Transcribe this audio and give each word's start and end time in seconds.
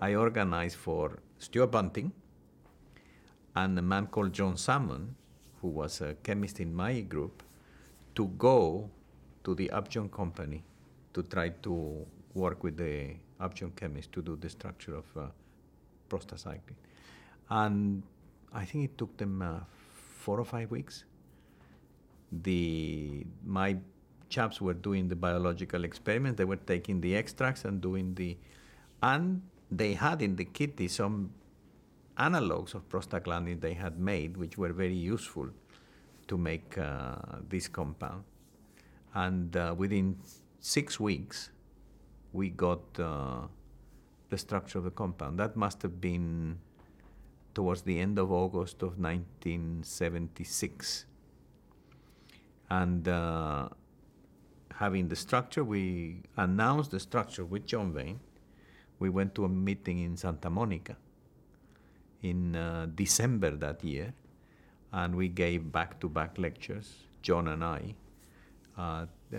I 0.00 0.14
organized 0.14 0.76
for 0.76 1.18
Stuart 1.38 1.68
Bunting 1.68 2.12
and 3.54 3.78
a 3.78 3.82
man 3.82 4.06
called 4.06 4.32
John 4.32 4.56
Salmon, 4.56 5.16
who 5.62 5.68
was 5.68 6.00
a 6.00 6.14
chemist 6.22 6.60
in 6.60 6.74
my 6.74 7.00
group, 7.00 7.42
to 8.14 8.26
go 8.38 8.90
to 9.44 9.54
the 9.54 9.70
Upjohn 9.70 10.08
company 10.08 10.64
to 11.14 11.22
try 11.22 11.48
to 11.48 12.06
work 12.34 12.62
with 12.62 12.76
the 12.76 13.16
Upjohn 13.40 13.72
chemist 13.76 14.12
to 14.12 14.22
do 14.22 14.36
the 14.36 14.48
structure 14.48 14.94
of 14.94 15.04
uh, 15.16 15.26
prostacyclin. 16.10 16.76
And 17.48 18.02
I 18.52 18.64
think 18.64 18.84
it 18.84 18.98
took 18.98 19.16
them 19.16 19.40
uh, 19.40 19.60
four 20.18 20.38
or 20.38 20.44
five 20.44 20.70
weeks. 20.70 21.04
The 22.30 23.24
my 23.44 23.78
chaps 24.28 24.60
were 24.60 24.74
doing 24.74 25.08
the 25.08 25.16
biological 25.16 25.84
experiments. 25.84 26.36
They 26.36 26.44
were 26.44 26.56
taking 26.56 27.00
the 27.00 27.16
extracts 27.16 27.64
and 27.64 27.80
doing 27.80 28.14
the, 28.14 28.36
and 29.02 29.42
they 29.70 29.94
had 29.94 30.22
in 30.22 30.36
the 30.36 30.44
kitty 30.44 30.88
some 30.88 31.30
analogs 32.18 32.74
of 32.74 32.88
prostaglandin 32.88 33.60
they 33.60 33.74
had 33.74 33.98
made, 33.98 34.36
which 34.36 34.56
were 34.56 34.72
very 34.72 34.94
useful 34.94 35.48
to 36.28 36.38
make 36.38 36.78
uh, 36.78 37.16
this 37.48 37.66
compound. 37.68 38.24
And 39.14 39.56
uh, 39.56 39.74
within 39.76 40.16
six 40.60 41.00
weeks, 41.00 41.50
we 42.32 42.50
got 42.50 42.80
uh, 42.98 43.46
the 44.30 44.38
structure 44.38 44.78
of 44.78 44.84
the 44.84 44.90
compound. 44.90 45.38
That 45.38 45.56
must 45.56 45.82
have 45.82 46.00
been 46.00 46.58
towards 47.54 47.82
the 47.82 47.98
end 47.98 48.18
of 48.18 48.32
August 48.32 48.82
of 48.82 48.98
1976. 48.98 51.06
And 52.68 53.08
uh, 53.08 53.68
having 54.74 55.08
the 55.08 55.16
structure, 55.16 55.64
we 55.64 56.22
announced 56.36 56.90
the 56.90 57.00
structure 57.00 57.44
with 57.44 57.66
John 57.66 57.92
Vane. 57.92 58.20
We 58.98 59.10
went 59.10 59.34
to 59.34 59.44
a 59.44 59.48
meeting 59.48 59.98
in 60.00 60.16
Santa 60.16 60.50
Monica 60.50 60.96
in 62.22 62.56
uh, 62.56 62.86
December 62.94 63.50
that 63.56 63.84
year, 63.84 64.14
and 64.92 65.14
we 65.14 65.28
gave 65.28 65.70
back 65.70 66.00
to 66.00 66.08
back 66.08 66.38
lectures, 66.38 66.94
John 67.22 67.48
and 67.48 67.62
I, 67.62 67.94
uh, 68.78 69.06
uh, 69.34 69.38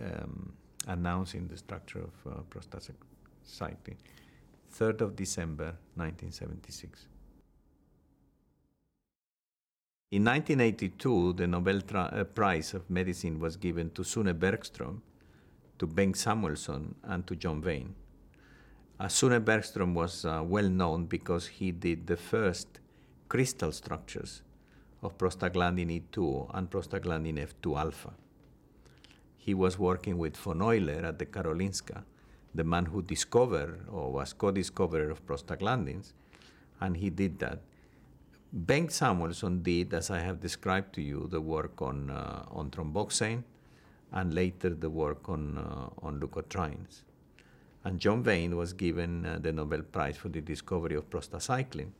um, 0.00 0.52
announcing 0.86 1.48
the 1.48 1.56
structure 1.56 2.00
of 2.00 2.32
uh, 2.32 2.40
prostacyclin. 2.50 3.96
3rd 4.72 5.00
of 5.00 5.16
December 5.16 5.76
1976. 5.96 7.06
In 10.12 10.24
1982, 10.24 11.34
the 11.34 11.46
Nobel 11.46 11.80
uh, 11.94 12.24
Prize 12.24 12.74
of 12.74 12.88
Medicine 12.90 13.38
was 13.38 13.56
given 13.56 13.90
to 13.90 14.02
Sune 14.02 14.34
Bergström, 14.34 15.00
to 15.78 15.86
Bengt 15.86 16.16
Samuelsson, 16.16 16.94
and 17.04 17.26
to 17.26 17.36
John 17.36 17.62
Vane. 17.62 17.94
Uh, 19.00 19.08
Sune 19.08 19.40
Bergström 19.40 19.94
was 19.94 20.26
uh, 20.26 20.42
well 20.44 20.68
known 20.68 21.06
because 21.06 21.46
he 21.46 21.72
did 21.72 22.06
the 22.06 22.18
first 22.18 22.80
crystal 23.30 23.72
structures 23.72 24.42
of 25.00 25.16
prostaglandin 25.16 25.88
E2 25.88 26.50
and 26.52 26.68
prostaglandin 26.68 27.38
F2 27.38 27.78
alpha. 27.78 28.12
He 29.38 29.54
was 29.54 29.78
working 29.78 30.18
with 30.18 30.36
von 30.36 30.60
Euler 30.60 31.06
at 31.06 31.18
the 31.18 31.24
Karolinska, 31.24 32.02
the 32.54 32.62
man 32.62 32.84
who 32.84 33.00
discovered 33.00 33.86
or 33.90 34.12
was 34.12 34.34
co-discoverer 34.34 35.08
of 35.08 35.26
prostaglandins, 35.26 36.12
and 36.78 36.98
he 36.98 37.08
did 37.08 37.38
that. 37.38 37.60
Bengt 38.54 38.92
Samuelsson 38.92 39.62
did, 39.62 39.94
as 39.94 40.10
I 40.10 40.18
have 40.18 40.40
described 40.40 40.92
to 40.96 41.00
you, 41.00 41.26
the 41.30 41.40
work 41.40 41.80
on, 41.80 42.10
uh, 42.10 42.44
on 42.50 42.70
thromboxane 42.70 43.44
and 44.12 44.34
later 44.34 44.74
the 44.74 44.90
work 44.90 45.26
on, 45.30 45.56
uh, 45.56 45.88
on 46.06 46.20
leukotrienes. 46.20 47.04
And 47.84 47.98
John 47.98 48.22
Vane 48.22 48.56
was 48.56 48.72
given 48.72 49.24
uh, 49.24 49.38
the 49.40 49.52
Nobel 49.52 49.82
Prize 49.82 50.16
for 50.16 50.28
the 50.28 50.40
discovery 50.40 50.96
of 50.96 51.08
prostacyclin 51.08 51.90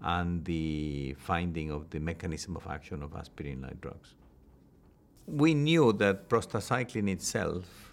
and 0.00 0.44
the 0.44 1.14
finding 1.18 1.70
of 1.70 1.90
the 1.90 2.00
mechanism 2.00 2.56
of 2.56 2.66
action 2.66 3.02
of 3.02 3.14
aspirin-like 3.14 3.80
drugs. 3.80 4.14
We 5.26 5.54
knew 5.54 5.92
that 5.94 6.28
prostacyclin 6.28 7.08
itself 7.08 7.92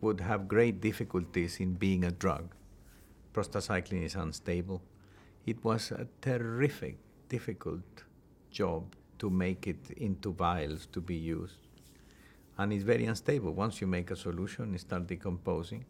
would 0.00 0.20
have 0.20 0.46
great 0.46 0.80
difficulties 0.80 1.58
in 1.58 1.72
being 1.74 2.04
a 2.04 2.10
drug. 2.10 2.54
Prostacyclin 3.32 4.04
is 4.04 4.14
unstable, 4.14 4.82
it 5.46 5.62
was 5.64 5.90
a 5.90 6.06
terrific, 6.20 6.96
difficult 7.28 8.04
job 8.50 8.94
to 9.18 9.30
make 9.30 9.66
it 9.66 9.90
into 9.96 10.32
vials 10.32 10.86
to 10.92 11.00
be 11.00 11.14
used. 11.14 11.60
And 12.58 12.72
it's 12.72 12.84
very 12.84 13.04
unstable. 13.04 13.52
Once 13.52 13.80
you 13.80 13.86
make 13.86 14.10
a 14.10 14.16
solution, 14.16 14.74
it 14.74 14.80
starts 14.80 15.06
decomposing. 15.06 15.84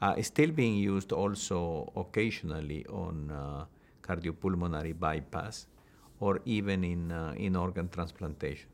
Uh, 0.00 0.14
it's 0.16 0.28
still 0.28 0.50
being 0.50 0.76
used 0.76 1.12
also 1.12 1.90
occasionally 1.96 2.84
on 2.86 3.30
uh, 3.30 3.64
cardiopulmonary 4.02 4.98
bypass 4.98 5.66
or 6.20 6.40
even 6.44 6.84
in, 6.84 7.12
uh, 7.12 7.34
in 7.36 7.56
organ 7.56 7.88
transplantation. 7.88 8.68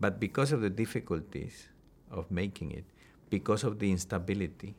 But 0.00 0.20
because 0.20 0.52
of 0.52 0.60
the 0.60 0.70
difficulties 0.70 1.68
of 2.10 2.30
making 2.30 2.72
it, 2.72 2.84
because 3.30 3.64
of 3.64 3.78
the 3.78 3.90
instability, 3.90 4.74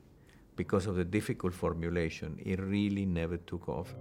because 0.55 0.85
of 0.85 0.95
the 0.95 1.05
difficult 1.05 1.53
formulation, 1.53 2.37
it 2.43 2.59
really 2.59 3.05
never 3.05 3.37
took 3.37 3.69
off. 3.69 3.93